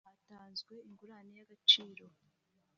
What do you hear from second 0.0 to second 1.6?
hatanzwe ingurane y